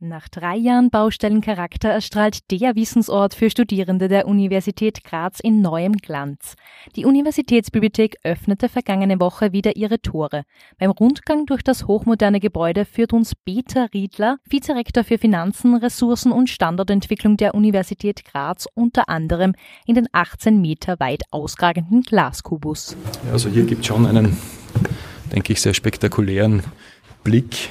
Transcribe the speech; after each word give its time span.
Nach 0.00 0.28
drei 0.28 0.56
Jahren 0.56 0.90
Baustellencharakter 0.90 1.88
erstrahlt 1.88 2.50
der 2.50 2.74
Wissensort 2.74 3.32
für 3.32 3.48
Studierende 3.48 4.08
der 4.08 4.26
Universität 4.26 5.04
Graz 5.04 5.38
in 5.38 5.62
neuem 5.62 5.92
Glanz. 5.92 6.56
Die 6.96 7.04
Universitätsbibliothek 7.04 8.16
öffnete 8.24 8.68
vergangene 8.68 9.20
Woche 9.20 9.52
wieder 9.52 9.76
ihre 9.76 10.00
Tore. 10.00 10.42
Beim 10.78 10.90
Rundgang 10.90 11.46
durch 11.46 11.62
das 11.62 11.86
hochmoderne 11.86 12.40
Gebäude 12.40 12.86
führt 12.86 13.12
uns 13.12 13.36
Peter 13.36 13.88
Riedler, 13.94 14.38
Vizerektor 14.48 15.04
für 15.04 15.16
Finanzen, 15.16 15.76
Ressourcen 15.76 16.32
und 16.32 16.50
Standortentwicklung 16.50 17.36
der 17.36 17.54
Universität 17.54 18.24
Graz, 18.24 18.66
unter 18.74 19.08
anderem 19.08 19.54
in 19.86 19.94
den 19.94 20.08
18 20.10 20.60
Meter 20.60 20.98
weit 20.98 21.22
ausragenden 21.30 22.02
Glaskubus. 22.02 22.96
Also 23.30 23.48
hier 23.48 23.64
gibt 23.64 23.82
es 23.82 23.86
schon 23.86 24.06
einen, 24.06 24.36
denke 25.32 25.52
ich, 25.52 25.60
sehr 25.60 25.72
spektakulären 25.72 26.64
Blick 27.22 27.70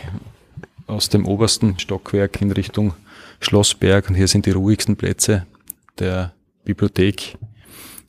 aus 0.93 1.09
dem 1.09 1.25
obersten 1.25 1.79
Stockwerk 1.79 2.39
in 2.41 2.51
Richtung 2.51 2.93
Schlossberg 3.39 4.09
und 4.09 4.15
hier 4.15 4.27
sind 4.27 4.45
die 4.45 4.51
ruhigsten 4.51 4.95
Plätze 4.95 5.47
der 5.97 6.33
Bibliothek. 6.63 7.35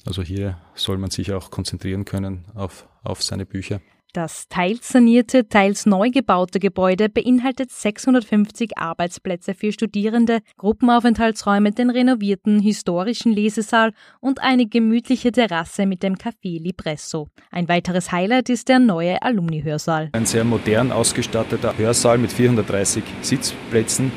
Also 0.04 0.22
hier 0.22 0.58
soll 0.74 0.98
man 0.98 1.10
sich 1.10 1.32
auch 1.32 1.50
konzentrieren 1.50 2.04
können 2.04 2.44
auf, 2.54 2.86
auf 3.02 3.22
seine 3.22 3.46
Bücher. 3.46 3.80
Das 4.14 4.46
teils 4.48 4.90
sanierte, 4.90 5.48
teils 5.48 5.86
neu 5.86 6.08
gebaute 6.08 6.60
Gebäude 6.60 7.08
beinhaltet 7.08 7.72
650 7.72 8.78
Arbeitsplätze 8.78 9.54
für 9.54 9.72
Studierende, 9.72 10.38
Gruppenaufenthaltsräume, 10.56 11.72
den 11.72 11.90
renovierten 11.90 12.60
historischen 12.60 13.32
Lesesaal 13.32 13.92
und 14.20 14.40
eine 14.40 14.66
gemütliche 14.66 15.32
Terrasse 15.32 15.86
mit 15.86 16.04
dem 16.04 16.14
Café 16.14 16.62
Lipresso. 16.62 17.26
Ein 17.50 17.68
weiteres 17.68 18.12
Highlight 18.12 18.50
ist 18.50 18.68
der 18.68 18.78
neue 18.78 19.20
Alumni-Hörsaal. 19.20 20.10
Ein 20.12 20.26
sehr 20.26 20.44
modern 20.44 20.92
ausgestatteter 20.92 21.76
Hörsaal 21.76 22.18
mit 22.18 22.30
430 22.30 23.02
Sitzplätzen, 23.20 24.12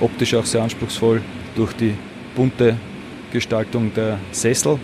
optisch 0.00 0.34
auch 0.34 0.44
sehr 0.44 0.64
anspruchsvoll 0.64 1.22
durch 1.54 1.72
die 1.74 1.94
bunte 2.34 2.76
Gestaltung 3.30 3.94
der 3.94 4.18
Sessel 4.32 4.80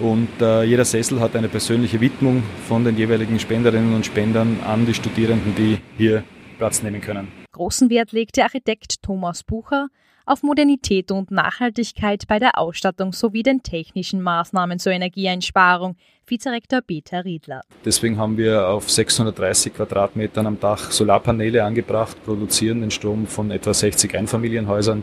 und 0.00 0.28
äh, 0.40 0.64
jeder 0.64 0.84
Sessel 0.84 1.20
hat 1.20 1.36
eine 1.36 1.48
persönliche 1.48 2.00
Widmung 2.00 2.42
von 2.68 2.84
den 2.84 2.96
jeweiligen 2.96 3.38
Spenderinnen 3.38 3.94
und 3.94 4.06
Spendern 4.06 4.58
an 4.66 4.86
die 4.86 4.94
Studierenden, 4.94 5.54
die 5.54 5.78
hier 5.96 6.24
Platz 6.58 6.82
nehmen 6.82 7.00
können. 7.00 7.28
Großen 7.52 7.90
Wert 7.90 8.12
legt 8.12 8.36
der 8.36 8.44
Architekt 8.44 9.02
Thomas 9.02 9.42
Bucher 9.42 9.88
auf 10.26 10.42
Modernität 10.42 11.10
und 11.10 11.30
Nachhaltigkeit 11.30 12.24
bei 12.26 12.38
der 12.38 12.58
Ausstattung 12.58 13.12
sowie 13.12 13.42
den 13.42 13.62
technischen 13.62 14.22
Maßnahmen 14.22 14.78
zur 14.78 14.92
Energieeinsparung, 14.92 15.96
Vizerektor 16.26 16.80
Peter 16.80 17.24
Riedler. 17.24 17.60
Deswegen 17.84 18.16
haben 18.16 18.38
wir 18.38 18.68
auf 18.68 18.90
630 18.90 19.74
Quadratmetern 19.74 20.46
am 20.46 20.58
Dach 20.58 20.90
Solarpaneele 20.90 21.62
angebracht, 21.62 22.16
produzieren 22.24 22.80
den 22.80 22.90
Strom 22.90 23.26
von 23.26 23.50
etwa 23.50 23.74
60 23.74 24.16
Einfamilienhäusern 24.16 25.02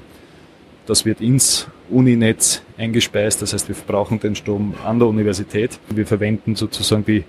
das 0.85 1.05
wird 1.05 1.21
ins 1.21 1.67
Uninetz 1.89 2.61
eingespeist, 2.77 3.41
das 3.41 3.53
heißt, 3.53 3.67
wir 3.67 3.75
brauchen 3.87 4.19
den 4.19 4.35
Strom 4.35 4.73
an 4.85 4.99
der 4.99 5.07
Universität. 5.07 5.79
Wir 5.89 6.07
verwenden 6.07 6.55
sozusagen 6.55 7.05
die 7.05 7.23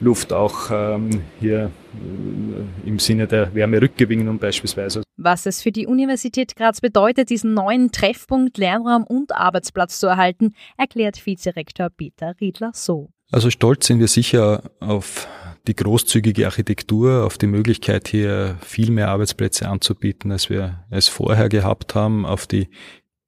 Luft 0.00 0.32
auch 0.32 0.70
ähm, 0.70 1.22
hier 1.40 1.70
äh, 1.94 2.88
im 2.88 2.98
Sinne 2.98 3.26
der 3.26 3.54
Wärmerückgewinnung 3.54 4.38
beispielsweise. 4.38 5.02
Was 5.16 5.46
es 5.46 5.62
für 5.62 5.70
die 5.70 5.86
Universität 5.86 6.56
Graz 6.56 6.80
bedeutet, 6.80 7.30
diesen 7.30 7.54
neuen 7.54 7.92
Treffpunkt, 7.92 8.58
Lernraum 8.58 9.04
und 9.04 9.32
Arbeitsplatz 9.32 9.98
zu 9.98 10.08
erhalten, 10.08 10.54
erklärt 10.76 11.24
Vizerektor 11.24 11.88
Peter 11.90 12.34
Riedler 12.40 12.72
so. 12.74 13.10
Also 13.30 13.48
stolz 13.48 13.86
sind 13.86 14.00
wir 14.00 14.08
sicher 14.08 14.62
auf 14.80 15.28
die 15.66 15.76
großzügige 15.76 16.46
Architektur, 16.46 17.24
auf 17.24 17.38
die 17.38 17.46
Möglichkeit 17.46 18.08
hier 18.08 18.58
viel 18.62 18.90
mehr 18.90 19.08
Arbeitsplätze 19.08 19.68
anzubieten, 19.68 20.32
als 20.32 20.50
wir 20.50 20.84
es 20.90 21.08
vorher 21.08 21.48
gehabt 21.48 21.94
haben, 21.94 22.26
auf 22.26 22.46
die 22.46 22.68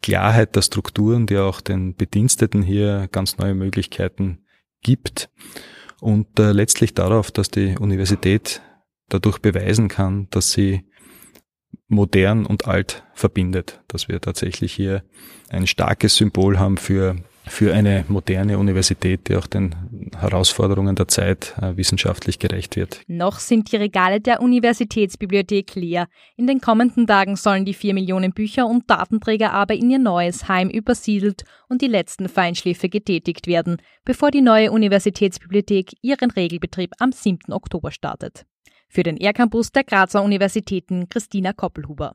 Klarheit 0.02 0.56
der 0.56 0.62
Strukturen, 0.62 1.26
die 1.26 1.38
auch 1.38 1.60
den 1.60 1.94
Bediensteten 1.94 2.62
hier 2.62 3.08
ganz 3.10 3.38
neue 3.38 3.54
Möglichkeiten 3.54 4.44
gibt. 4.82 5.30
Und 6.00 6.38
äh, 6.38 6.52
letztlich 6.52 6.92
darauf, 6.92 7.30
dass 7.30 7.50
die 7.50 7.76
Universität 7.78 8.60
dadurch 9.08 9.38
beweisen 9.38 9.88
kann, 9.88 10.28
dass 10.30 10.52
sie 10.52 10.84
modern 11.88 12.46
und 12.46 12.66
alt 12.66 13.04
verbindet, 13.14 13.82
dass 13.88 14.08
wir 14.08 14.20
tatsächlich 14.20 14.72
hier 14.72 15.04
ein 15.48 15.66
starkes 15.66 16.16
Symbol 16.16 16.58
haben 16.58 16.76
für 16.76 17.16
für 17.46 17.74
eine 17.74 18.04
moderne 18.08 18.58
Universität, 18.58 19.28
die 19.28 19.36
auch 19.36 19.46
den 19.46 19.74
Herausforderungen 20.18 20.96
der 20.96 21.08
Zeit 21.08 21.54
äh, 21.60 21.76
wissenschaftlich 21.76 22.38
gerecht 22.38 22.76
wird. 22.76 23.00
Noch 23.06 23.38
sind 23.38 23.70
die 23.70 23.76
Regale 23.76 24.20
der 24.20 24.40
Universitätsbibliothek 24.40 25.74
leer. 25.74 26.08
In 26.36 26.46
den 26.46 26.60
kommenden 26.60 27.06
Tagen 27.06 27.36
sollen 27.36 27.64
die 27.64 27.74
vier 27.74 27.94
Millionen 27.94 28.32
Bücher 28.32 28.66
und 28.66 28.88
Datenträger 28.90 29.52
aber 29.52 29.74
in 29.74 29.90
ihr 29.90 29.98
neues 29.98 30.48
Heim 30.48 30.70
übersiedelt 30.70 31.44
und 31.68 31.82
die 31.82 31.88
letzten 31.88 32.28
Feinschliffe 32.28 32.88
getätigt 32.88 33.46
werden, 33.46 33.76
bevor 34.04 34.30
die 34.30 34.42
neue 34.42 34.72
Universitätsbibliothek 34.72 35.92
ihren 36.02 36.30
Regelbetrieb 36.30 36.92
am 36.98 37.12
7. 37.12 37.52
Oktober 37.52 37.90
startet. 37.90 38.46
Für 38.88 39.02
den 39.02 39.16
R-Campus 39.16 39.72
der 39.72 39.84
Grazer 39.84 40.22
Universitäten 40.22 41.08
Christina 41.08 41.52
Koppelhuber. 41.52 42.14